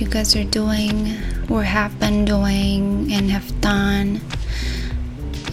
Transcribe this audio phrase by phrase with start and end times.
[0.00, 1.16] you guys are doing
[1.48, 4.20] or have been doing and have done。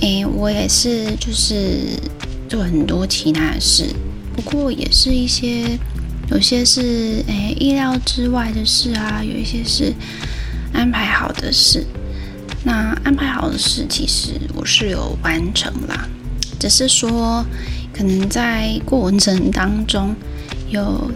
[0.01, 1.99] 诶，我也是，就是
[2.47, 3.93] 做很多其他的事，
[4.35, 5.79] 不过也是一些，
[6.29, 9.93] 有些是诶意料之外的事啊，有一些是
[10.73, 11.85] 安排好的事。
[12.63, 16.07] 那安排好的事，其实我是有完成啦，
[16.59, 17.45] 只是说
[17.93, 20.15] 可能在过程当中
[20.69, 21.11] 有。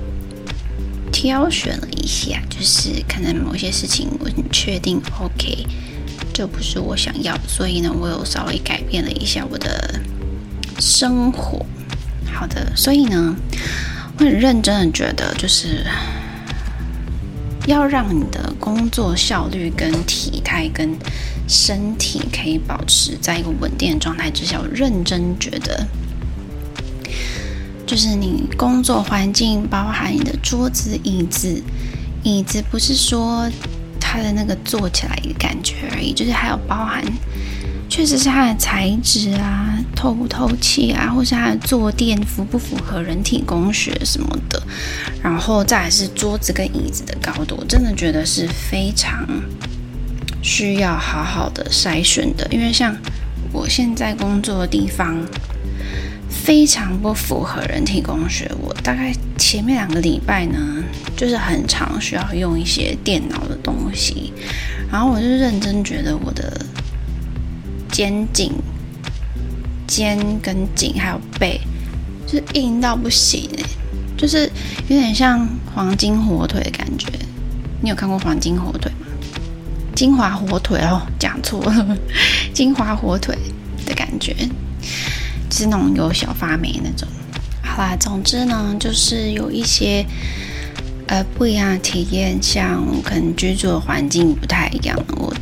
[1.21, 5.67] 挑选了一下，就是可能某些事情我很确定，OK，
[6.33, 9.99] 这不是我想要，所以呢，我有稍微改变了一下我的
[10.79, 11.65] 生活。
[12.31, 13.35] 好的，所以呢，
[14.17, 15.85] 我很认真的觉得，就是
[17.67, 20.97] 要让你的工作效率、跟体态、跟
[21.49, 25.85] 身体可以保持在一个稳定的状态之下，我认真觉得。
[27.89, 31.59] 就是你工作环境，包含你的桌子、椅子，
[32.21, 33.49] 椅子不是说
[33.99, 37.03] 它的那个坐起来的感觉而已，就是还有包含，
[37.89, 44.61] 确实是它的材质啊，透不透气啊，或是它的坐垫符不符合人体工学什么的，
[45.23, 49.27] 然后再来是桌子跟椅子的高度，我真的觉得是非常
[50.43, 52.95] 需要好好的筛选的，因为像
[53.51, 55.25] 我现在工作的地方。
[56.29, 58.49] 非常不符合人体工学。
[58.61, 60.57] 我大概前面两个礼拜呢，
[61.17, 64.31] 就是很常需要用一些电脑的东西，
[64.91, 66.65] 然后我就认真觉得我的
[67.91, 68.53] 肩颈、
[69.87, 71.59] 肩跟颈还有背，
[72.25, 73.63] 就是硬到不行哎，
[74.17, 74.49] 就是
[74.87, 77.07] 有点像黄金火腿的感觉。
[77.81, 79.07] 你有看过黄金火腿吗？
[79.95, 81.97] 金华火腿哦，讲错了，
[82.53, 83.35] 金华火腿
[83.85, 84.35] 的感觉。
[85.49, 87.07] 是那种有小发霉那种。
[87.63, 90.05] 好啦，总之呢，就是有一些
[91.07, 94.97] 呃不一样的体验，像可能居住的环境不太一样。
[95.17, 95.33] 我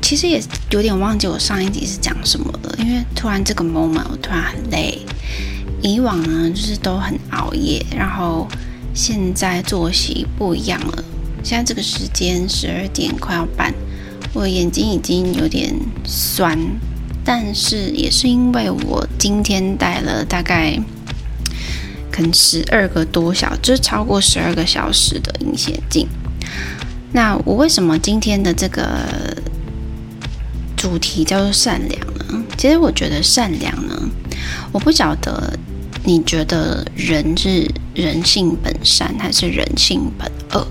[0.00, 4.98] 其实也有点忘记我上一集是讲什么了，因为突然这个 moment 我突然很累。
[5.80, 8.46] 以往呢，就是都很熬夜，然后
[8.94, 11.04] 现在作息不一样了。
[11.42, 13.74] 现在这个时间十二点快要半，
[14.32, 15.74] 我眼睛已经有点
[16.04, 16.56] 酸。
[17.24, 20.76] 但是也是因为我今天戴了大概
[22.10, 26.06] 可能十二个多小时，就是超过十二个小时的隐形镜。
[27.12, 28.84] 那我为什么今天的这个
[30.76, 32.44] 主题叫做善良呢？
[32.58, 33.94] 其实我觉得善良呢，
[34.72, 35.56] 我不晓得
[36.04, 40.66] 你觉得人是人性本善还是人性本恶，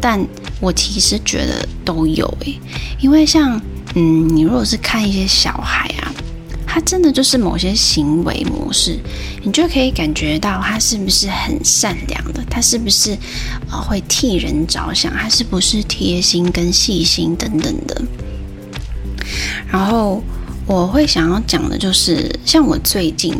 [0.00, 0.20] 但
[0.60, 2.58] 我其实觉得都有诶，
[3.00, 3.60] 因为像。
[3.94, 6.10] 嗯，你如果是看一些小孩啊，
[6.66, 8.98] 他真的就是某些行为模式，
[9.42, 13.14] 你就可以感觉到他是不是很善良的，他是不是
[13.70, 18.02] 呃会替人着想，他是不是贴心跟细心等等的。
[19.70, 20.22] 然后
[20.66, 23.34] 我会想要讲的就是，像我最近，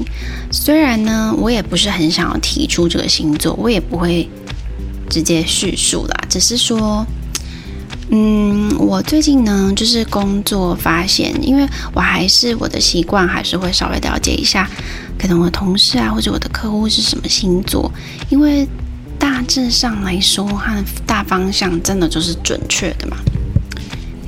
[0.51, 4.29] 虽然呢，我也不是很想要提出这个星座，我也不会
[5.09, 7.07] 直接叙述啦，只是说。
[8.15, 14.69] 嗯，我最近呢，就是工作发现，因为我还是我的习惯，还是会稍微了解一下，
[15.19, 17.91] 可能我的同事啊，或者我的客户是什么星座，
[18.29, 18.69] 因为
[19.19, 23.17] 大致上来说，它的大方向真的就是准确的嘛。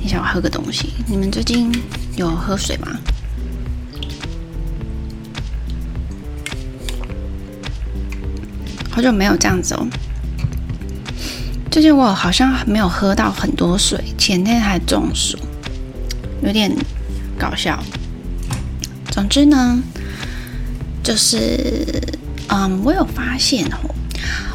[0.01, 0.89] 你想喝个东西？
[1.05, 1.71] 你们最近
[2.15, 2.87] 有喝水吗？
[8.89, 9.85] 好久没有这样子哦。
[11.75, 15.37] 最近我好像没有喝到很多水，前天还中暑，
[16.41, 16.73] 有点
[17.37, 17.83] 搞笑。
[19.11, 19.83] 总之呢，
[21.03, 21.85] 就是
[22.47, 23.93] 嗯，我有发现哦，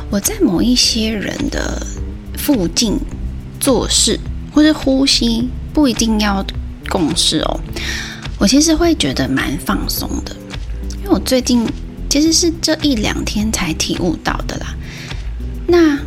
[0.09, 1.87] 我在某一些人的
[2.39, 2.99] 附近
[3.61, 4.19] 做事
[4.51, 6.43] 或是呼吸，不一定要
[6.89, 7.61] 共事哦。
[8.39, 10.35] 我其实会觉得蛮放松的，
[11.01, 11.71] 因为我最近
[12.09, 14.75] 其实是这一两天才体悟到的啦。
[15.67, 15.99] 那。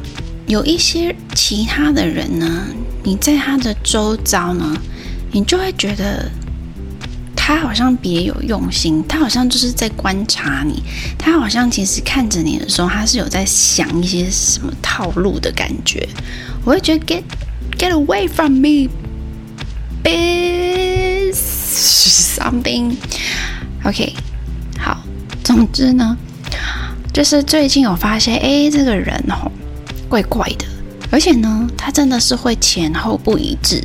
[0.47, 2.67] 有一些其他的人呢，
[3.03, 4.75] 你在他的周遭呢，
[5.31, 6.29] 你就会觉得
[7.35, 10.83] 他好像别有用心，他好像就是在观察你，
[11.17, 16.07] 他好像其实看着你的时候，他是有在想一些什么套路的感觉。
[16.65, 17.23] 我会觉得 get
[17.77, 18.89] get away from me,
[20.03, 22.95] b i t something.
[23.83, 24.13] OK，
[24.77, 25.01] 好，
[25.43, 26.17] 总之呢，
[27.13, 29.51] 就是最近有发现，哎，这个人哦。
[30.13, 30.65] 怪怪的，
[31.09, 33.83] 而且呢，他真的是会前后不一致。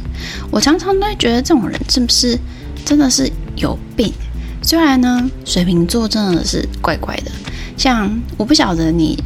[0.51, 2.39] 我常常都会觉得这种人是不是
[2.85, 4.13] 真的是有病？
[4.61, 7.33] 虽然呢，水瓶座真的是怪怪的。
[7.79, 9.19] 像我不晓得你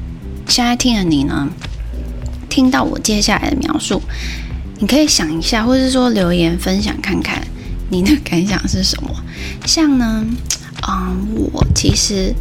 [0.46, 1.48] 现在听了你呢，
[2.48, 4.00] 听到我接下来的描述，
[4.78, 7.42] 你可以想一下，或是说留言分享看看
[7.90, 9.10] 你的感想是什么。
[9.66, 10.24] 像呢，
[10.88, 12.32] 嗯，我其实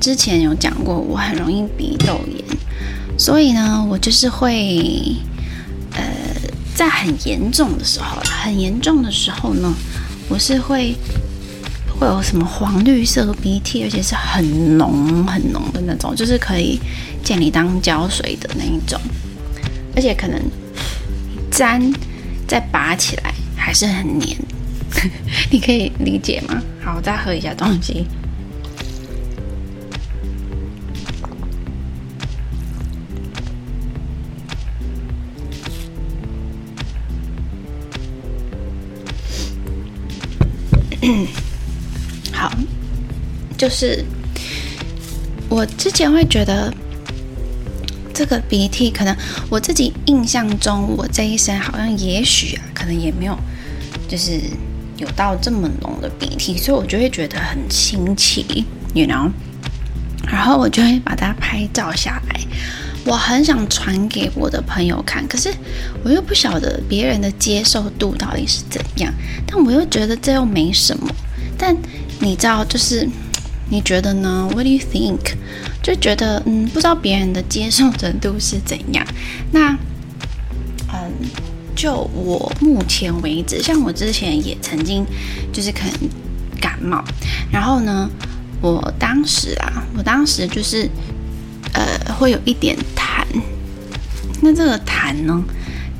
[0.00, 2.44] 之前有讲过，我很容易鼻窦炎，
[3.18, 5.16] 所以呢，我就是会，
[5.92, 6.02] 呃，
[6.74, 9.74] 在很严重的时候，很严重的时候呢，
[10.28, 10.94] 我是会
[11.98, 16.80] 会有什么黄绿色的鼻涕，而且是很浓很浓的那种，就是可以
[17.24, 18.98] 见你当胶水的那一种。
[19.96, 20.40] 而且可能
[21.50, 21.92] 粘
[22.46, 24.38] 再拔起来还是很黏，
[25.50, 26.62] 你可以理解吗？
[26.84, 28.06] 好，我再喝一下东西。
[42.32, 42.52] 好，
[43.56, 44.04] 就是
[45.48, 46.72] 我之前会觉得。
[48.14, 49.16] 这个鼻涕可能
[49.48, 53.38] 我自己印象中，我这一生好像也许啊，可能也没有，
[54.08, 54.40] 就是
[54.96, 59.30] 有到这么浓的鼻涕，所以我就会觉得很新奇，you know。
[60.26, 62.40] 然后我就会把它拍照下来，
[63.08, 65.50] 我很想传给我的朋友看，可是
[66.04, 69.12] 我又不晓得别人的接受度到底是怎样，
[69.46, 71.08] 但我又觉得这又没什么。
[71.56, 71.76] 但
[72.20, 73.08] 你知道，就是。
[73.70, 75.34] 你觉得呢？What do you think？
[75.82, 79.06] 就觉得嗯，不知道别人的接受程度是怎样。
[79.52, 79.76] 那
[80.90, 81.12] 嗯，
[81.76, 85.04] 就我目前为止，像我之前也曾经
[85.52, 85.92] 就是可能
[86.58, 87.04] 感冒，
[87.52, 88.08] 然后呢，
[88.62, 90.88] 我当时啊，我当时就是
[91.74, 92.74] 呃会有一点。
[94.40, 95.42] 那这个痰呢，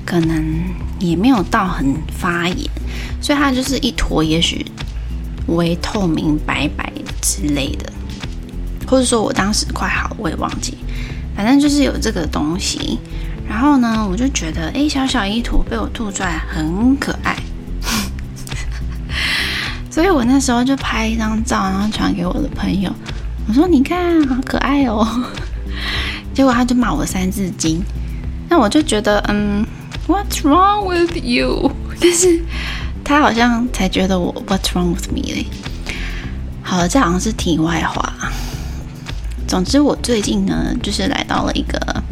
[0.05, 0.64] 可能
[0.99, 2.70] 也没有到很发炎，
[3.20, 4.64] 所以它就是一坨，也许
[5.46, 6.93] 微透明白白。
[7.20, 7.93] 之类的，
[8.87, 10.79] 或者说我当时快好，我也忘记，
[11.37, 12.99] 反正就是有这个东西。
[13.46, 17.37] 然后呢，我就觉得，哎，小小一坨被我吐出来很可爱，
[19.91, 22.91] 所以我那时候就拍一张照，然后传给我的朋友，
[23.49, 25.06] 我说：“你看，好可爱哦。”
[26.32, 27.82] 结果他就骂我三字经。
[28.48, 29.66] 那我就觉得，嗯
[30.06, 31.70] ，What's wrong with you？
[32.00, 32.42] 但是
[33.04, 35.46] 他好像才觉得我 What's wrong with me 嘞。
[36.62, 38.12] 好了，这好像是题外话。
[39.46, 42.02] 总之，我最近呢，就是来到了一个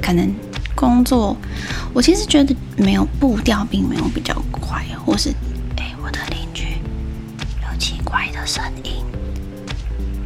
[0.00, 0.32] 可能
[0.74, 1.36] 工作，
[1.92, 5.30] 我其实觉得没有步调，并没有比较快，或是
[5.76, 6.64] 哎，我的邻居
[7.62, 9.04] 有奇怪的声音，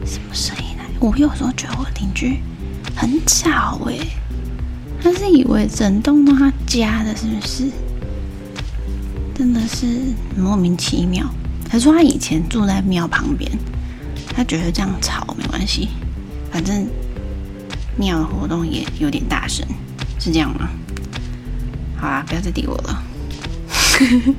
[0.04, 0.84] 什么声音呢？
[1.00, 2.42] 我有时候觉得我邻居
[2.94, 3.96] 很吵哎，
[5.02, 7.64] 他是以为整栋都他家的，是不是？
[9.34, 9.86] 真的是
[10.36, 11.28] 莫名其妙。
[11.68, 13.50] 他说他以前住在庙旁边，
[14.34, 15.88] 他觉得这样吵没关系，
[16.50, 16.86] 反正
[17.96, 19.66] 庙的活动也有点大声，
[20.20, 20.68] 是这样吗？
[21.96, 23.02] 好啦，不要再理我了。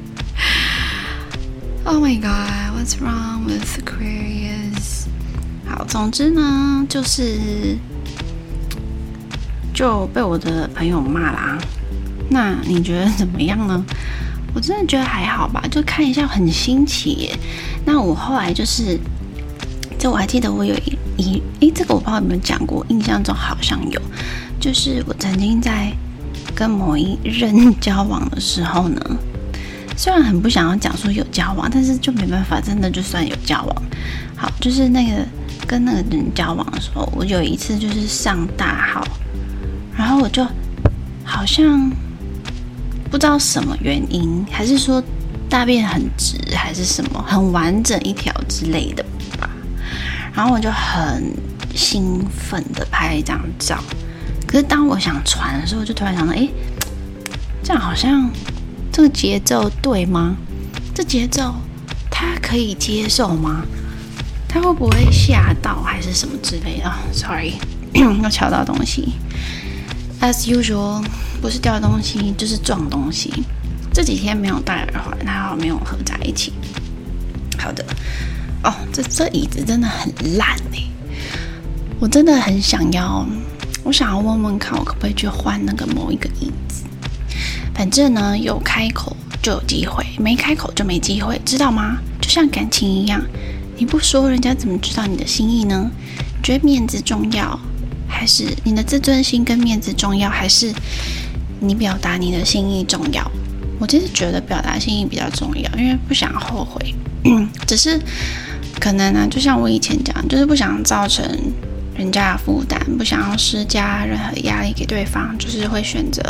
[1.85, 5.07] Oh my God, what's wrong with Aquarius？
[5.67, 7.77] 好，总之呢，就是
[9.73, 11.57] 就被我的朋友骂啦。
[12.29, 13.83] 那你觉得怎么样呢？
[14.55, 17.37] 我真的觉得还好吧，就看一下很新奇耶。
[17.85, 18.99] 那我后来就是，
[19.97, 23.99] 就我还记得我有一一诶，这个我不知道有没有讲过，印象中好像有。
[24.59, 25.91] 就是我曾经在
[26.55, 29.01] 跟某一任交往的时候呢，
[29.97, 33.83] 虽然很不想要讲说有交往，但是就没办法，真的就算有交往。
[34.35, 35.25] 好，就是那个
[35.65, 39.03] 跟那个人交往的时候，我有一次就是上大号，
[39.97, 40.45] 然后我就
[41.23, 41.91] 好像。
[43.11, 44.99] 不知道什么原因，还是说
[45.47, 49.05] 大便很直，还是什么很完整一条之类的
[49.39, 49.47] 吧。
[50.33, 51.31] 然后我就很
[51.75, 53.77] 兴奋的拍一张照。
[54.47, 56.49] 可是当我想传的时候，就突然想到，哎，
[57.63, 58.27] 这样好像
[58.91, 60.35] 这个节奏对吗？
[60.95, 61.53] 这节奏
[62.09, 63.63] 他可以接受吗？
[64.49, 67.53] 他会不会吓到，还是什么之类的？，sorry，
[67.93, 69.13] 又敲到东西。
[70.23, 71.03] As usual。
[71.41, 73.43] 不是掉东西，就是撞东西。
[73.93, 76.53] 这几天没有戴耳环，还好没有合在一起。
[77.59, 77.85] 好的，
[78.63, 80.79] 哦，这这椅子真的很烂哎！
[81.99, 83.27] 我真的很想要，
[83.83, 86.85] 我想要问问看，我可不可以去换那个某一个椅子？
[87.75, 91.97] 反正呢，有开口就有机会，没开口就没机会，知道吗？
[92.21, 93.21] 就像感情一样，
[93.75, 95.91] 你不说，人家怎么知道你的心意呢？
[96.41, 97.59] 觉得面子重要，
[98.13, 100.71] 还是你的自尊心跟面子重要，还是？
[101.65, 103.25] 你表达你的心意重要，
[103.79, 106.93] 我其实觉得表达心意比较重要，因为不想后悔。
[107.65, 107.97] 只是
[108.81, 111.25] 可能呢、啊，就像我以前讲，就是不想造成
[111.95, 116.21] 人家的负担，不想要施加任何压力给对方，就是会选择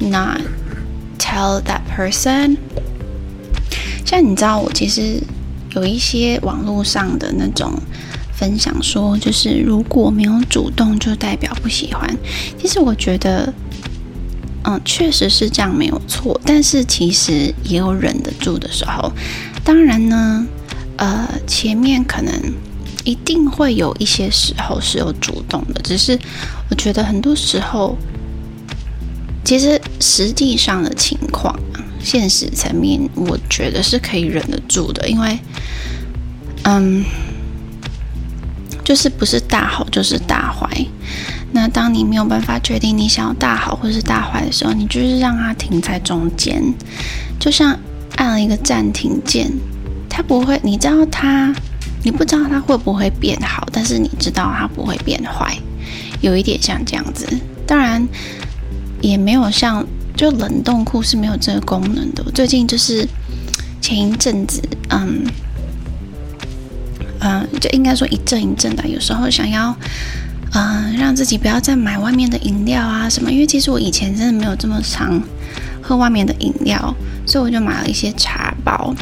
[0.00, 0.40] not
[1.16, 2.56] tell that person。
[4.04, 5.22] 像你知道，我其实
[5.76, 7.72] 有一些网络上的那种
[8.36, 12.16] 分享说，就是如果没有主动，就代表不喜欢。
[12.58, 13.52] 其实我觉得，
[14.64, 19.10] 嗯，确实是这样没有错，但是其实也有忍得住的时候。
[19.64, 20.46] 当然呢，
[20.96, 22.32] 呃，前面可能。
[23.04, 26.18] 一定会有一些时候是有主动的，只是
[26.68, 27.96] 我觉得很多时候，
[29.44, 31.56] 其实实际上的情况，
[32.02, 35.38] 现实层面，我觉得是可以忍得住的，因为，
[36.64, 37.04] 嗯，
[38.86, 40.70] 就是不是大好就是大坏。
[41.50, 46.62] 那当你没有办法决定你想要大好或是大坏的时候，你就是让它停在中间，
[47.40, 47.76] 就像
[48.14, 49.50] 按了一个暂停键，
[50.08, 51.52] 它不会，你知道它。
[52.04, 55.58] 你不知道它会不会变好，但是你知道它不会变坏，
[56.20, 57.26] 有一点像这样子。
[57.66, 58.06] 当然，
[59.00, 62.22] 也没有像就冷冻库是没有这个功能的。
[62.32, 63.04] 最近就是
[63.80, 65.26] 前一阵子，嗯
[67.20, 68.86] 嗯，就应该说一阵一阵的。
[68.88, 69.74] 有时候想要
[70.52, 75.20] 嗯让自己不要再买外面的饮料啊什么，因为其实我以前真的没有这么常
[75.82, 76.94] 喝外面的饮料，
[77.26, 78.94] 所以我就买了一些茶包。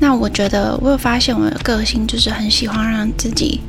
[0.00, 3.60] 那我觉得，我有发现我的个性就是很喜欢让自己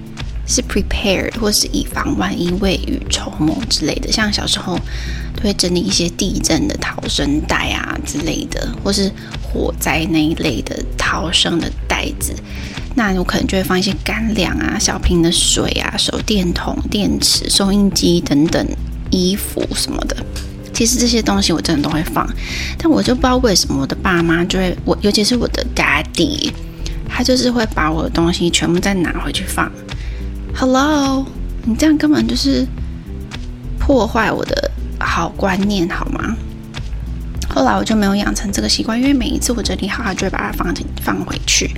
[0.46, 4.12] 是 prepared，或是以防万一、未雨绸缪之类的。
[4.12, 4.78] 像小时候
[5.36, 12.36] 都会整理一些地震的逃生袋啊之类的，或是火灾那一类的逃生的袋子。
[12.96, 18.66] 那我可能就会放一些干粮啊、小瓶的水啊、手电筒、电池、收音机等等、
[19.10, 20.16] 衣服什么的。
[20.74, 22.28] 其实这些东西我真的都会放，
[22.78, 26.52] 但我就不知道为什么我的爸妈就会我，尤其是我的 daddy，
[27.08, 29.70] 他就是会把我的东西全部再拿回去放。
[30.56, 31.26] Hello，
[31.66, 32.66] 你这样根本就是
[33.78, 36.36] 破坏我的好观念，好吗？
[37.50, 41.70] 后来我就没有养成这个习惯，因为每一次我整理好，他就会把它放进放回去。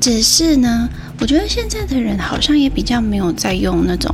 [0.00, 0.88] 只是呢，
[1.20, 4.12] 我觉得现在的人好像也比较没有在用那种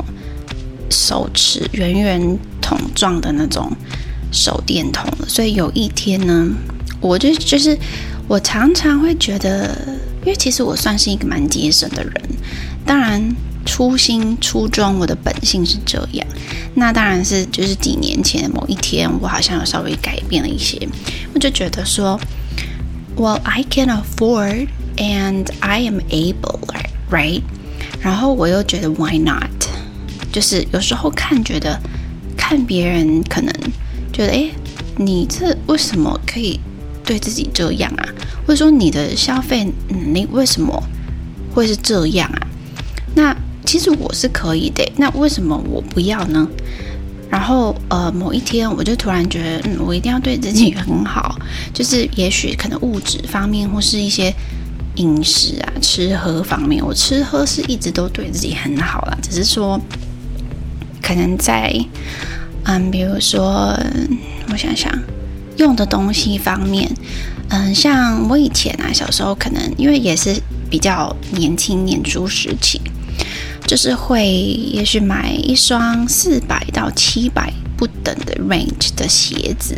[0.90, 3.70] 手持圆圆筒状的那种。
[4.36, 6.48] 手电筒了，所以有一天呢，
[7.00, 7.78] 我就就是
[8.26, 9.78] 我常常会觉得，
[10.22, 12.12] 因为其实我算是一个蛮节省的人，
[12.84, 13.22] 当然
[13.64, 16.26] 初心初衷，我的本性是这样。
[16.74, 20.76] 那当然是就是几年前的某一天，我好像有稍微改变了一些，
[21.32, 22.18] 我就觉得说
[23.16, 26.60] ，Well, I can afford and I am able,
[27.10, 27.42] right?
[28.00, 29.50] 然后我又觉得 Why not？
[30.32, 31.80] 就是有时候看觉得
[32.36, 33.52] 看别人可能。
[34.12, 34.48] 觉得哎，
[34.96, 36.60] 你这为什么可以
[37.04, 38.06] 对自己这样啊？
[38.46, 40.80] 或者说你的消费能力为什么
[41.52, 42.46] 会是这样啊？
[43.16, 46.48] 那其实我是可以的，那为什么我不要呢？
[47.28, 51.36] 然后呃，某一天我就突然觉得，嗯，我一定要对自己很好，
[51.72, 54.32] 就是也许可能物质方面或是一些
[54.96, 59.80] 饮食啊、吃喝方面，我吃喝是一直都对自己很好啦，只是说
[61.02, 61.72] 可能在。
[62.66, 63.78] 嗯，比如说，
[64.50, 64.90] 我想想，
[65.58, 66.90] 用的东西方面，
[67.50, 70.34] 嗯，像我以前啊，小时候可能因为也是
[70.70, 72.80] 比较年轻，念书时期，
[73.66, 79.76] 就是会也许买一双四百到七百不等的 range 的鞋子，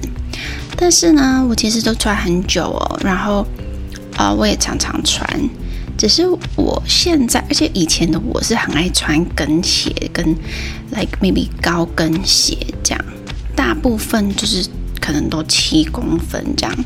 [0.77, 3.45] 但是呢，我其实都穿很久哦，然后
[4.17, 5.27] 啊，我也常常穿。
[5.97, 6.25] 只是
[6.57, 10.27] 我现在，而且以前的我是很爱穿跟鞋，跟
[10.91, 13.05] like maybe 高跟鞋这样，
[13.55, 14.69] 大部分就是
[15.01, 16.77] 可能都七公分这样。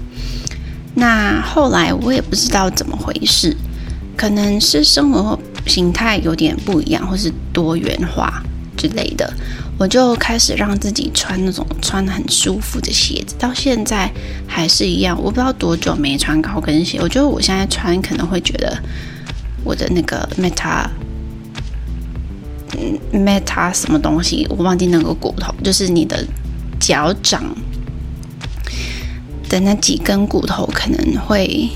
[0.94, 3.56] 那后来我也不知道怎么回事，
[4.16, 8.42] 可能是生活形态有点不一样，或是多元化
[8.76, 9.32] 之类的，
[9.80, 14.12] 我就开始让自己穿那种穿得很舒服的鞋子，到现在
[14.46, 15.18] 还是一样。
[15.18, 18.78] 我不知道多久没穿高跟鞋，我觉得我现在穿可能会觉得。
[19.62, 20.86] 我的那个 meta，
[22.76, 26.26] 嗯，meta 什么东西，我忘记那个骨头，就是你的
[26.78, 27.44] 脚掌
[29.50, 31.68] 的那几根骨头可能会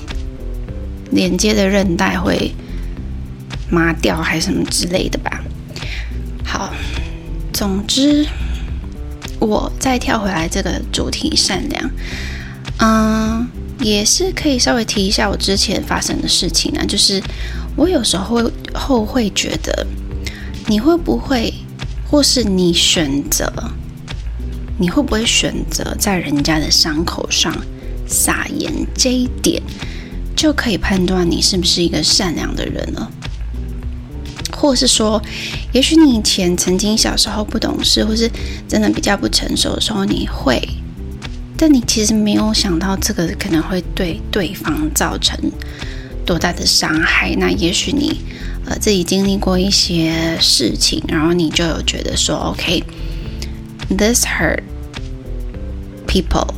[1.11, 2.54] 连接的韧带会
[3.70, 5.44] 麻掉，还是什么之类的吧。
[7.54, 8.26] 总之，
[9.38, 11.90] 我再跳回来这个主题，善良，
[12.80, 13.46] 嗯，
[13.80, 17.23] 也是可以稍微提一下我之前发生的事情呢，就是。
[17.76, 19.84] 我有时候会后会觉得，
[20.68, 21.52] 你会不会，
[22.08, 23.52] 或是你选择，
[24.78, 27.52] 你会不会选择在人家的伤口上
[28.06, 28.73] 撒盐？
[28.94, 29.61] 这一点
[30.37, 33.11] 就可以判断你是不是一个善良的人了。
[34.54, 35.20] 或是说，
[35.73, 38.30] 也许你以前曾经小时候不懂事，或是
[38.68, 40.62] 真的比较不成熟的时候，你会，
[41.56, 45.38] 但你其实没有想到这个可能会对对方造成
[46.25, 47.34] 多大的伤害。
[47.38, 48.20] 那也许你
[48.66, 54.62] 呃自己经历过一些事情，然后你就有觉得说，OK，this hurt
[56.06, 56.54] people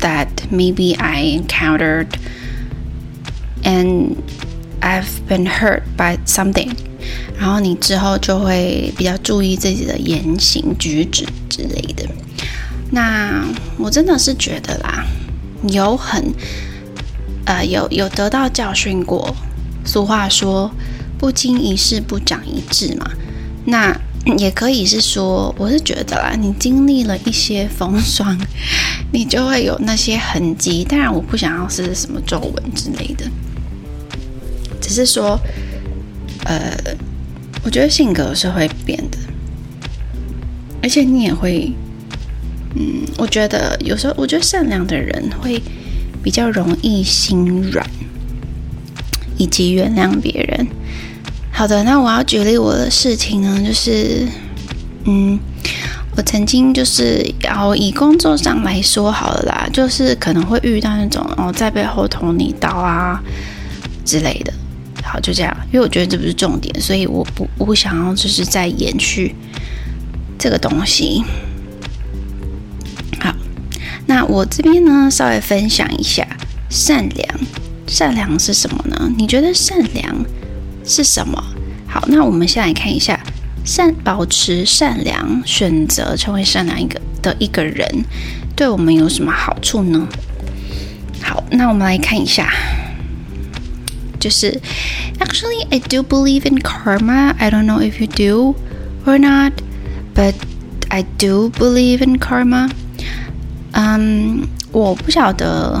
[0.00, 2.08] that maybe I encountered
[3.62, 4.16] and
[4.80, 6.72] I've been hurt by something。
[7.38, 12.06] 然后你之后就会比较注意自己的言行举止之类的。
[12.90, 13.44] 那
[13.78, 15.04] 我真的是觉得啦，
[15.68, 16.32] 有很
[17.46, 19.34] 呃有有得到教训过。
[19.84, 20.70] 俗话说
[21.18, 23.10] “不经一事不长一智”嘛。
[23.66, 23.94] 那
[24.38, 28.38] 也可以是说，我是觉得啦，你经历了一些风霜，
[29.12, 30.82] 你就会有那些痕迹。
[30.84, 33.26] 当然，我不想要是什么皱纹之类的，
[34.80, 35.38] 只是说，
[36.44, 36.96] 呃。
[37.66, 39.16] 我觉得性格是会变的，
[40.82, 41.72] 而且你也会，
[42.74, 45.62] 嗯，我觉得有时候，我觉得善良的人会
[46.22, 47.88] 比较容易心软，
[49.38, 50.66] 以及原谅别人。
[51.50, 54.28] 好的，那我要举例我的事情呢，就是，
[55.06, 55.38] 嗯，
[56.16, 63.22] 我曾经就是要以工作上来说好了啦，就是可能会遇到那种哦，在背后捅你刀啊
[64.04, 64.52] 之类的。
[65.04, 69.34] 好，就这样，因为我觉得这不是重点，所以我不我不想要就是再延续
[70.38, 71.22] 这个东西。
[73.20, 73.32] 好，
[74.06, 76.26] 那我这边呢，稍微分享一下
[76.68, 77.28] 善良，
[77.86, 79.12] 善良是什么呢？
[79.16, 80.24] 你觉得善良
[80.84, 81.40] 是什么？
[81.86, 83.20] 好，那我们先来看一下
[83.64, 87.86] 善，保持善良，选择成为善良一个的一个人，
[88.56, 90.08] 对我们有什么好处呢？
[91.22, 92.52] 好，那我们来看一下。
[94.24, 94.58] 就是
[95.18, 97.34] Actually, I do believe in karma.
[97.38, 98.54] I don't know if you do
[99.04, 99.52] or not,
[100.14, 100.32] but
[100.88, 102.70] I do believe in karma.
[103.72, 105.78] 嗯，我不晓得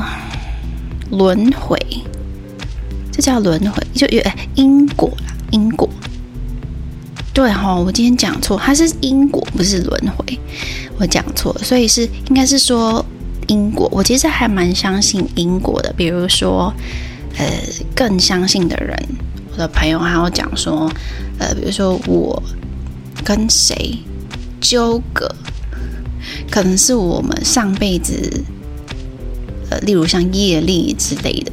[1.10, 1.78] 轮回，
[3.10, 4.22] 这叫轮回，就有
[4.56, 5.88] 因果啦，因果。
[7.32, 10.38] 对哈，我今天讲错，它是因果，不是轮回，
[10.98, 13.02] 我讲错了，所以是应该是说
[13.46, 13.88] 因果。
[13.90, 16.70] 我其实还蛮相信因果的，比如说。
[17.36, 17.46] 呃，
[17.96, 18.96] 更相信的人，
[19.52, 20.88] 我的朋友还有讲说，
[21.38, 22.40] 呃，比如说我
[23.24, 23.98] 跟谁
[24.60, 25.28] 纠葛，
[26.48, 28.44] 可能是我们上辈子，
[29.68, 31.50] 呃，例如像业力之类的，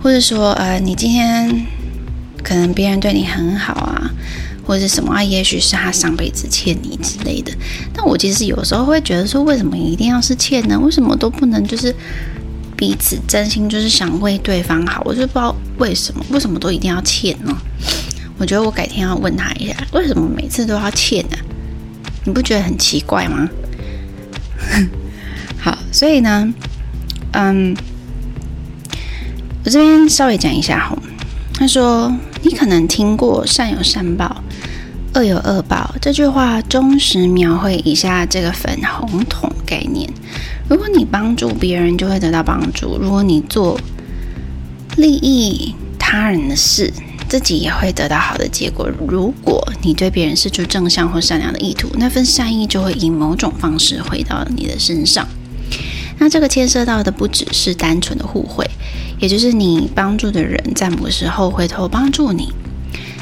[0.00, 1.66] 或者说，呃，你今天
[2.44, 4.08] 可能别人对你很好啊，
[4.64, 7.52] 或者什么啊，也许是他上辈子欠你之类的。
[7.92, 10.78] 但我其实有时候会觉得说，为什么一定要是欠呢？
[10.78, 11.92] 为什么都不能就是？
[12.82, 17.56] 彼此真心就是想为对方好，我就不知道为什么，为什么都一定要欠呢？
[18.38, 21.36] 我觉得我改天要问他一下，为什么每次都要欠呢？
[22.24, 23.48] 你不觉得很奇怪吗？
[25.62, 26.52] 好，所以呢，
[27.34, 27.72] 嗯，
[29.64, 30.98] 我这边稍微讲一下哈。
[31.54, 34.42] 他说，你可能听过“善有善报，
[35.14, 40.10] 恶有恶报”这句话，忠实描绘以下这个粉红桶概念。
[40.68, 43.78] 如果你帮助别人，就会得到帮助；如果你做
[44.96, 46.92] 利益他人的事，
[47.28, 48.88] 自己也会得到好的结果。
[49.06, 55.26] 如果你对别人释出正向或善良的意图，那份善意就会以某种方式回到你的身上。
[56.18, 58.64] 那这个牵涉到的不只是单纯的互惠，
[59.18, 62.52] 也就是你帮助的人在某时候回头帮助你，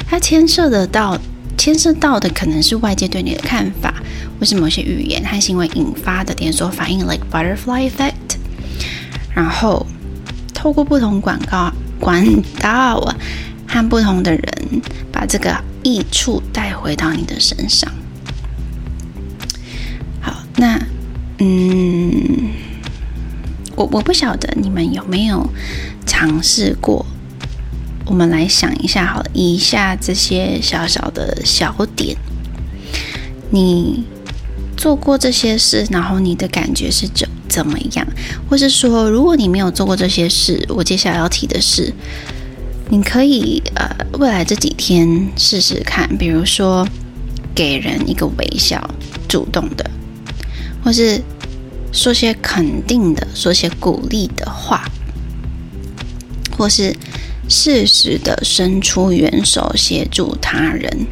[0.09, 1.19] 它牵涉得到。
[1.57, 3.93] 牵涉到的可能是外界对你的看法，
[4.39, 8.37] 或是某些语言和行为引发的连锁反应，like butterfly effect。
[9.33, 9.85] 然后
[10.53, 12.25] 透过不同广告管
[12.59, 13.15] 道
[13.67, 17.91] 和不同的人，把这个益处带回到你的身上。
[20.19, 20.79] 好，那
[21.37, 22.49] 嗯，
[23.75, 25.47] 我我不晓得你们有没有
[26.05, 27.05] 尝试过。
[28.11, 32.13] 我们来想一下，好了，以下这些小小的小点，
[33.51, 34.03] 你
[34.75, 38.05] 做过这些事，然后你的感觉是怎怎么样？
[38.49, 41.93] 或是说，如果你没有做过这些事，我接下来要提的是，
[42.89, 46.85] 你可以呃，未来这几天试试看，比如说
[47.55, 48.89] 给人一个微笑，
[49.29, 49.89] 主动的，
[50.83, 51.21] 或是
[51.93, 54.83] 说些肯定的，说些鼓励的话，
[56.57, 56.93] 或是。
[57.47, 61.05] 适时的伸出援手协助他人，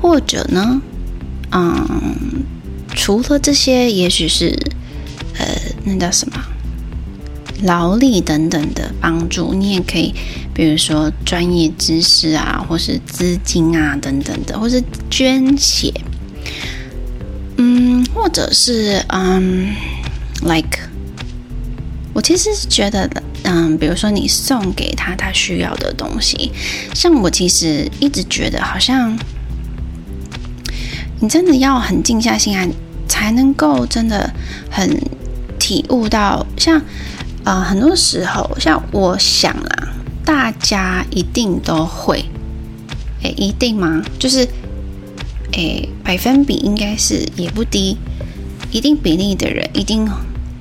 [0.00, 0.80] 或者呢，
[1.50, 2.44] 嗯，
[2.94, 4.56] 除了这些，也许是
[5.38, 5.46] 呃，
[5.84, 6.38] 那叫什么？
[7.64, 10.14] 劳力等等的帮助，你也可以，
[10.54, 15.92] 比如说专业知识啊，或是资金啊等等的，或是捐血，
[17.56, 19.74] 嗯，或者是嗯
[20.42, 20.78] ，like，
[22.18, 23.08] 我其实是觉得，
[23.44, 26.50] 嗯，比如说你送给他他需要的东西，
[26.92, 29.16] 像我其实一直觉得，好像
[31.20, 32.68] 你真的要很静下心来，
[33.06, 34.28] 才能够真的
[34.68, 35.00] 很
[35.60, 36.82] 体悟到，像。
[37.44, 39.88] 啊、呃，很多时候，像我想啊，
[40.24, 42.24] 大家一定都会，
[43.22, 44.02] 诶，一定吗？
[44.18, 44.46] 就是，
[45.52, 47.96] 诶，百分比应该是也不低，
[48.72, 50.04] 一定比例的人一定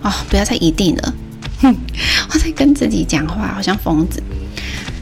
[0.04, 1.14] 哦，不要再一定了，
[1.62, 1.76] 哼，
[2.34, 4.22] 我在跟自己讲话，好像疯子。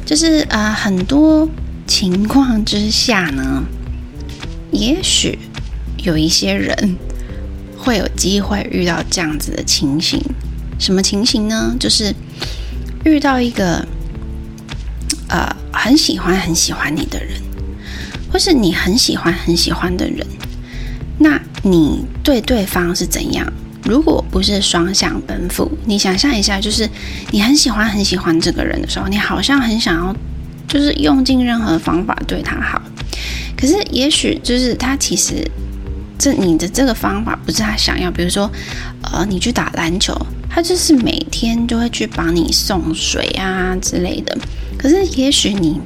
[0.06, 1.50] 就是、呃，很多
[1.88, 3.64] 情况之下呢，
[4.72, 5.40] 也许
[6.04, 6.96] 有一些人
[7.78, 10.22] 会有机会遇到这样子的情形。
[10.78, 11.76] 什么情形呢？
[11.80, 12.14] 就是
[13.04, 13.88] 遇到一个
[15.30, 17.42] 呃很喜欢很喜欢你的人，
[18.32, 20.26] 或是你很喜欢很喜欢的人，
[21.18, 23.52] 那你对对方是怎样？
[23.86, 26.90] 如果不是双向奔赴，你想象一下，就是
[27.32, 30.16] 你很喜欢很喜欢这个人的时候，你好像很想要，
[30.68, 32.82] 就是用尽任何方法对他好，
[33.56, 35.36] 可是也许就是他其实
[36.18, 38.52] 这你的这个方法不是他想要，比如说
[39.04, 40.14] 呃，你去打篮球。
[40.48, 44.38] 他就是每天就会去帮你送水啊之类的，
[44.78, 45.82] 可是也许你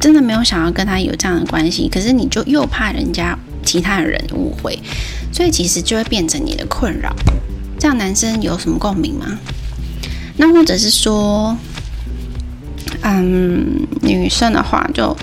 [0.00, 4.78] 真的没有想要跟他有这样的关系，可是你就又怕人家其他的人误会，
[5.30, 7.14] 所以其实就会变成你的困扰。
[7.78, 9.38] 这样男生有什么共鸣吗？
[10.38, 11.56] 那或者是说，
[13.02, 15.14] 嗯，女生的话就，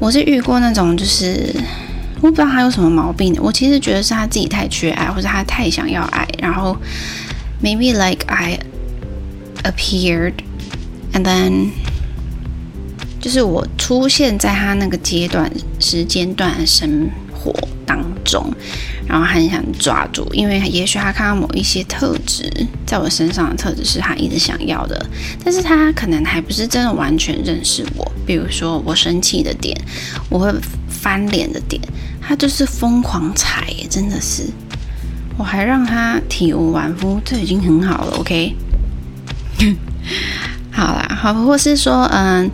[0.00, 1.54] 我是遇过那种就是
[2.16, 6.76] 我不知道他有什么毛病的，我其实觉得是他自己太缺爱，或者他太想要爱，然后。
[7.60, 8.60] Maybe like I
[9.64, 10.34] appeared,
[11.12, 11.70] and then
[13.20, 17.54] 就是我出现在他那个阶段时间段的生活
[17.86, 18.52] 当中，
[19.06, 22.50] 然后很想抓住，因为也许他看到某一些特质
[22.84, 25.06] 在我身上的特质是他一直想要的，
[25.44, 28.10] 但是他可能还不是真的完全认识我。
[28.26, 29.74] 比如说我生气的点，
[30.28, 30.52] 我会
[30.88, 31.80] 翻脸的点，
[32.20, 34.44] 他就是疯狂踩，真的是。
[35.38, 38.16] 我还让他体无完肤，这已经很好了。
[38.18, 38.54] OK，
[40.72, 42.50] 好啦，好，或是说，嗯，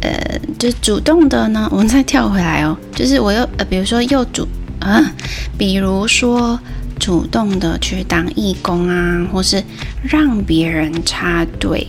[0.00, 4.46] 呃，就主动的呢， 我们再跳回来哦，就是我又呃，比如说又主
[4.80, 5.12] 啊，
[5.56, 6.58] 比如说
[6.98, 9.62] 主动的去当义工啊，或是
[10.02, 11.86] 让别人插队，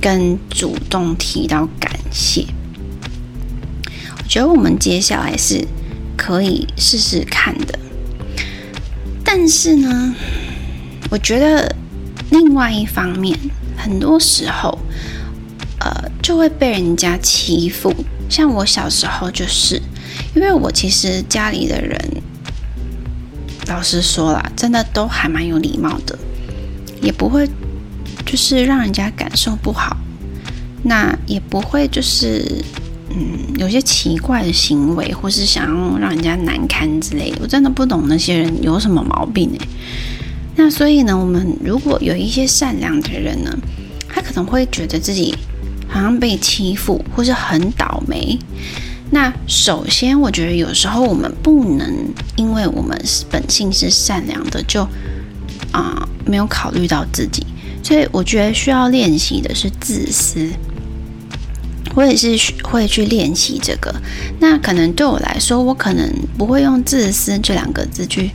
[0.00, 2.46] 跟主动提到感谢，
[4.18, 5.66] 我觉得我们接下来是
[6.16, 7.78] 可以试试看的。
[9.24, 10.14] 但是呢，
[11.10, 11.74] 我觉得
[12.30, 13.38] 另外一方面，
[13.76, 14.76] 很多时候，
[15.80, 17.94] 呃，就会被人家欺负。
[18.28, 19.80] 像我小时候就是，
[20.34, 21.98] 因为我其实家里的人，
[23.66, 26.18] 老实说啦，真的都还蛮有礼貌的，
[27.02, 27.48] 也不会
[28.24, 29.96] 就是让人家感受不好，
[30.82, 32.64] 那也不会就是。
[33.12, 39.66] 嗯，有些奇怪的行为，或是想要让人家难堪之类的，我真的不懂那些人有什么毛病哎。
[40.54, 43.50] 那所以呢，我们如果有一些善良的人呢，
[44.08, 45.34] 他可能会觉得自己
[45.90, 48.38] 好像被欺负，或是很倒霉。
[49.10, 51.92] 那首先，我觉得有时候我们不能
[52.36, 52.96] 因为我们
[53.28, 54.86] 本性是善良的，就
[55.72, 57.44] 啊、没有考虑到自己。
[57.82, 60.48] 所以我觉得需要练习的是自私。
[61.96, 63.92] 我也是会去练习这个，
[64.38, 68.30] 那可能对我来说，我可能不会用“自私”这两个字去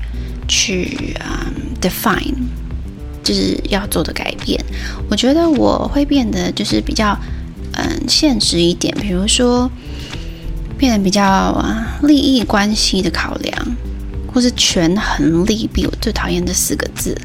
[0.45, 1.47] 去啊、
[1.81, 2.33] define，
[3.23, 4.61] 就是要做的改变。
[5.09, 7.17] 我觉得我会变得就是比较
[7.77, 9.69] 嗯现实一点，比如说
[10.77, 13.53] 变得比较啊利益关系的考量，
[14.33, 15.85] 或是权衡利弊。
[15.85, 17.15] 我最讨厌这四个字，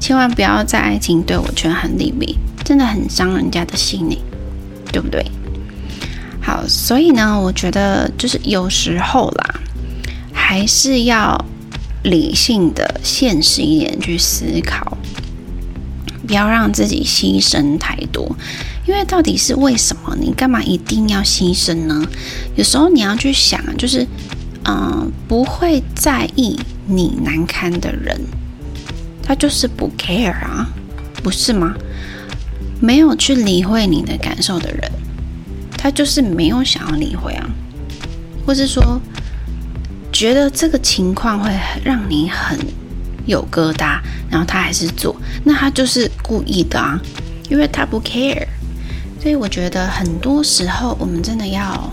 [0.00, 4.16] 千万不要在爱情对我权衡利弊，真的很伤人家的心呢，
[4.92, 5.24] 对不对？
[6.40, 9.60] 好，所以呢，我觉得就是有时候啦，
[10.32, 11.42] 还是要
[12.02, 14.98] 理性的、现实一点去思考，
[16.26, 18.36] 不要让自己牺牲太多。
[18.86, 20.14] 因为到底是为什么？
[20.20, 22.02] 你干嘛一定要牺牲呢？
[22.54, 24.06] 有时候你要去想，就是
[24.64, 28.18] 嗯、不会在意你难堪的人，
[29.22, 30.68] 他就是不 care 啊，
[31.22, 31.74] 不是吗？
[32.80, 34.90] 没有去理会你的感受的人。
[35.78, 37.46] 他就是没有想要理会啊，
[38.46, 38.98] 或是说
[40.10, 41.50] 觉得这个情况会
[41.84, 42.58] 让你很
[43.26, 43.98] 有疙瘩，
[44.30, 46.98] 然后他还是做，那他就是故意的啊，
[47.50, 48.46] 因为他不 care。
[49.24, 51.90] 所以我觉得很多时候我们真的要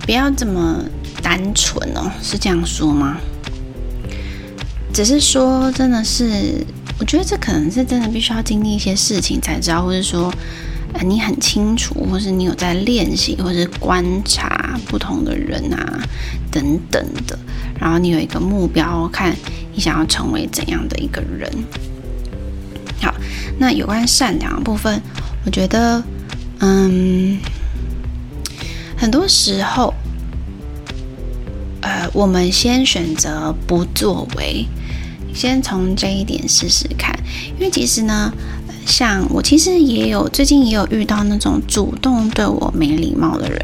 [0.00, 0.84] 不要这么
[1.22, 3.18] 单纯哦，是这样说吗？
[4.92, 6.66] 只是说，真的是，
[6.98, 10.34] 我觉得这可能是真的必须要经历一些事情才知道，或者说，
[10.94, 16.00] 呃，你很清楚，或是你有在练习，或是观察不同的人啊，
[16.50, 17.38] 等等的，
[17.78, 19.36] 然后你有一个目标，看
[19.72, 21.48] 你想要成为怎样的一个人。
[23.00, 23.14] 好，
[23.58, 25.00] 那有关善良的部分，
[25.44, 26.02] 我觉得，
[26.60, 27.38] 嗯，
[28.96, 29.94] 很多时候，
[31.80, 34.66] 呃，我们先选择不作为。
[35.32, 37.16] 先从这一点试试看，
[37.56, 38.32] 因为其实呢，
[38.84, 43.58] 像我其实也有最近也有遇到那种主动对我没礼貌的人，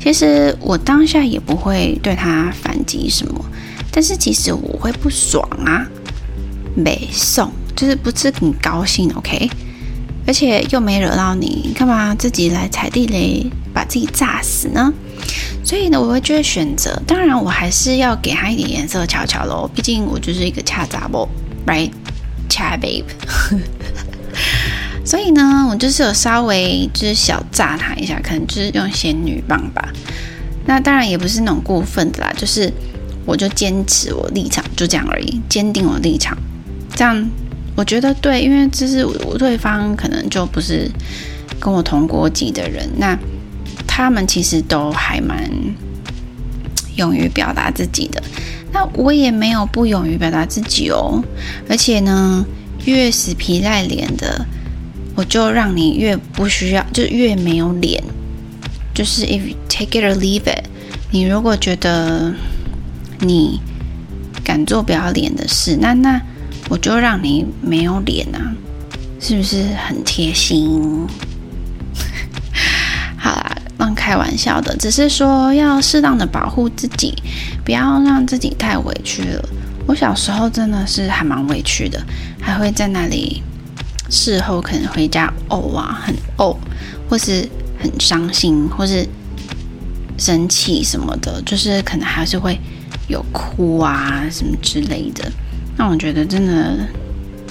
[0.00, 3.44] 其实我当下也不会对他反击什么，
[3.92, 5.86] 但是其实我会不爽啊，
[6.74, 9.48] 没送，就是不是很高兴，OK，
[10.26, 14.92] 而且又没惹到你，干嘛自己来踩地雷，把自己炸死呢？
[15.62, 19.70] 所以呢，我会觉得选择，当然我还是要给他一点颜色瞧瞧喽。
[19.74, 21.28] 毕竟我就是一个恰杂波
[21.66, 21.90] ，right，
[22.48, 23.04] 恰 babe。
[25.04, 29.92] 所以呢，我就是有稍微就是小炸他一下，可能就是用仙女棒吧。
[30.64, 32.72] 那当然也不是那种过分的啦，就是
[33.24, 36.36] 我就坚持我立场，就这样而已，坚定我立场。
[36.94, 37.28] 这样
[37.76, 40.90] 我觉得对，因为这是我对方可能就不是
[41.60, 43.16] 跟我同国籍的人，那。
[43.88, 45.50] 他们其实都还蛮
[46.96, 48.22] 勇于表达自己的，
[48.70, 51.24] 那我也没有不勇于表达自己哦。
[51.66, 52.44] 而且呢，
[52.84, 54.44] 越死皮赖脸的，
[55.14, 58.02] 我就让你越不需要，就越没有脸。
[58.92, 60.64] 就是 if you take it or leave it，
[61.10, 62.34] 你如果觉得
[63.20, 63.58] 你
[64.44, 66.20] 敢做不要脸的事，那那
[66.68, 68.52] 我就让你没有脸啊，
[69.20, 71.06] 是不是很贴心？
[73.16, 77.14] 好啦，乱开玩笑的，只是说要适当的保护自己，
[77.64, 79.48] 不要让自己太委屈了。
[79.86, 82.04] 我小时候真的是还蛮委屈的，
[82.40, 83.42] 还会在那里
[84.10, 86.56] 事后可能回家呕啊，很呕，
[87.08, 87.48] 或是
[87.78, 89.06] 很伤心，或是
[90.18, 92.58] 生气什么的，就是可能还是会
[93.06, 95.30] 有哭啊什么之类的。
[95.76, 96.78] 那我觉得真的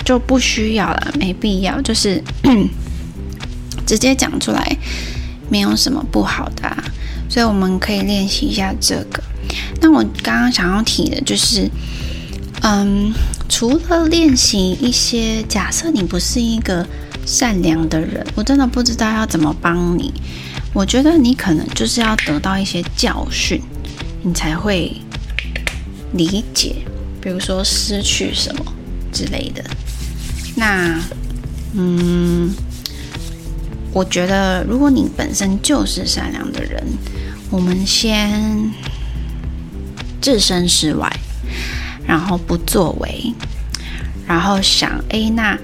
[0.04, 2.24] 就不需要了，没必要，就是
[3.86, 4.78] 直接讲出来。
[5.48, 6.84] 没有什么不好的啊，
[7.30, 9.22] 所以我们可以练习一下这个。
[9.80, 11.70] 那我刚刚想要提的就是，
[12.64, 13.14] 嗯，
[13.48, 16.84] 除了练习一些，假设你不是一个
[17.28, 20.12] 善良的人，我真的不知道要怎么帮你。
[20.74, 23.62] 我觉得你可能就是要得到一些教训，
[24.24, 24.92] 你才会
[26.14, 26.78] 理解，
[27.26, 28.64] 比如说失去什么
[29.12, 29.64] 之类的。
[30.56, 31.02] 那，
[31.74, 32.54] 嗯。
[33.92, 36.84] 我觉得，如果你本身就是善良的人，
[37.50, 38.70] 我们先
[40.22, 41.10] 置身事外，
[42.06, 43.34] 然后不作为，
[44.28, 45.58] 然后想，哎，那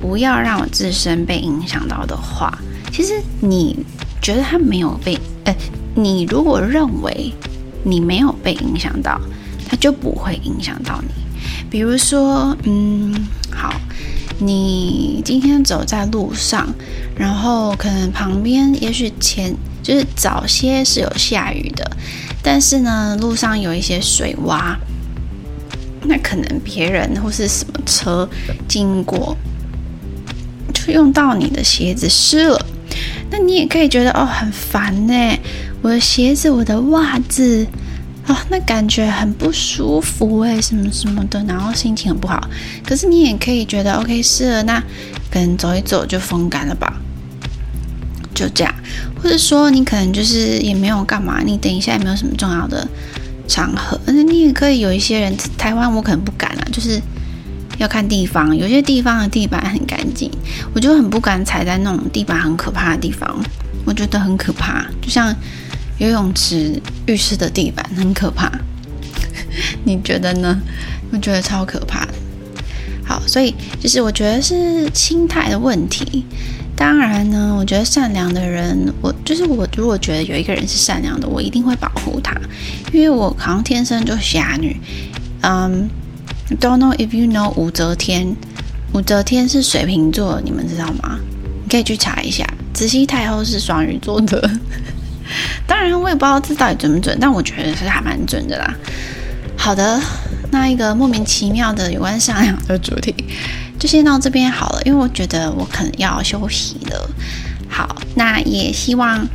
[0.00, 2.58] 不要让我自身被影响到的话，
[2.90, 3.84] 其实你
[4.22, 5.54] 觉得他没有被，哎，
[5.94, 7.30] 你如果认为
[7.84, 9.20] 你没有被影响到，
[9.68, 11.14] 它就不会影响到你。
[11.70, 13.14] 比如说，嗯，
[13.50, 13.74] 好。
[14.40, 16.72] 你今天走在路上，
[17.16, 19.52] 然后可能旁边也许前
[19.82, 21.90] 就是早些是有下雨的，
[22.40, 24.76] 但是呢，路上有一些水洼，
[26.04, 28.28] 那可能别人或是什么车
[28.68, 29.36] 经过，
[30.72, 32.64] 就用到你的鞋子湿了，
[33.32, 35.36] 那你也可以觉得哦，很烦呢，
[35.82, 37.66] 我的鞋子，我的袜子。
[38.28, 42.46] 哦，那感觉很不舒服哎，什么什么的，然后心情很不好。
[42.86, 44.78] 可是你也可以觉得 OK，是了，那
[45.30, 46.92] 可能走一走就风干了吧，
[48.34, 48.74] 就这样。
[49.16, 52.86] 或者说你可能就是也没有干嘛，你等一下也没有什么重要的
[53.48, 57.00] 场合，而且你也可以有一些人，台湾我可能不敢啊，就是
[57.78, 60.30] 要看地方，有些地方的地板很干净，
[60.74, 63.42] 我就很不敢踩在那种地板很可怕的地方，
[63.86, 65.34] 我觉得很可怕，就像。
[65.98, 68.50] 游泳池、浴室的地板很可怕，
[69.84, 70.60] 你觉得呢？
[71.10, 72.14] 我觉得超可怕的。
[73.04, 76.24] 好，所以就是我觉得是心态的问题。
[76.76, 82.32] 当然呢，我觉得善良的人，我就是我，如果觉得有一个人是善良的，我一定会保护他，
[82.92, 84.76] 因为我好像天生就侠女。
[85.40, 85.88] 嗯
[86.60, 88.36] ，Don't know if you know 武则天，
[88.92, 91.18] 武则天是水瓶座，你们知道吗？
[91.64, 94.50] 你可以去查一下，慈禧太后是双鱼座的。
[95.66, 98.74] 当然，我也不知道这到底准不准，但我觉得是还蛮准的啦。
[99.56, 100.00] 好的，
[100.50, 103.14] 那一个莫名其妙的有关善良的主题
[103.78, 107.10] 就先到这边好了，因为我觉得我可能要休息了。
[107.68, 109.26] 好，那也希望，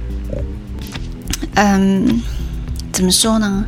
[1.55, 2.21] 嗯，
[2.91, 3.63] 怎么说呢？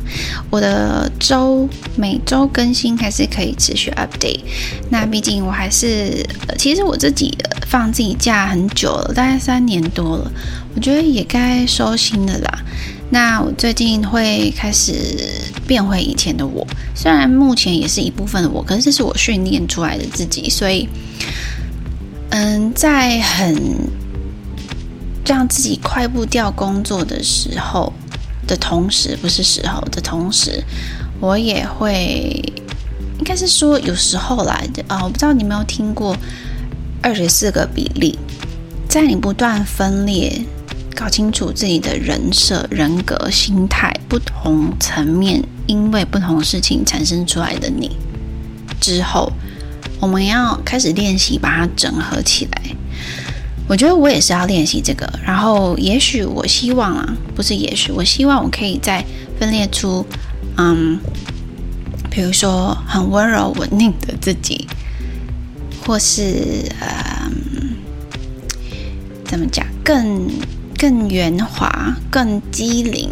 [0.50, 4.40] 我的周每周更新还是可以持续 update。
[4.90, 6.26] 那毕竟我还是，
[6.58, 7.36] 其实我自己
[7.68, 10.30] 放自己假很久了，大概三年多了，
[10.76, 12.58] 我觉得也该收心了啦。
[13.08, 14.92] 那我最近会开始
[15.66, 20.86] 变回以前的我，虽然目前也是一部分的我，可是这是我训练出来的自己，所以，
[22.28, 23.56] 嗯，在很
[25.24, 27.92] 让自己快步调工作的时候
[28.46, 30.62] 的同时，不是时候的同时，
[31.20, 32.42] 我也会，
[33.18, 36.14] 应该是说有时候来的啊，我不知道你有没有听过
[37.00, 38.18] 二十四个比例，
[38.88, 40.44] 在你不断分裂。
[40.96, 47.90] 搞清楚自己的人设、人格、心态，不同层面，因为不同事情产生出来的你
[48.80, 49.30] 之后，
[50.00, 52.62] 我们要开始练习把它整合起来。
[53.68, 55.06] 我觉得我也是要练习这个。
[55.22, 59.04] 然后，也许我希望啊，不是也许，我希望我可以再
[59.38, 60.06] 分裂出，
[60.56, 60.98] 嗯，
[62.10, 64.66] 比如说很温柔稳定的自己，
[65.84, 67.76] 或是嗯，
[69.26, 70.30] 怎么讲更。
[70.78, 73.08] 更圆滑、更机灵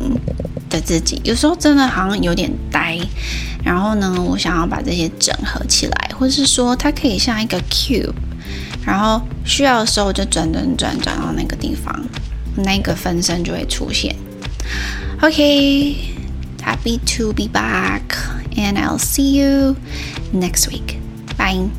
[0.69, 2.99] 的自己，有时候真的好像有点呆。
[3.65, 8.13] 然后呢，我想要把这些整合起来，或是说，它可以像一个 cube，
[8.85, 11.99] 然后需要的时候就转转转转到那个地方，
[12.57, 14.15] 那个分身就会出现。
[15.23, 19.77] OK，happy to be back，and I'll see you
[20.35, 20.99] next week.
[21.39, 21.71] Bye.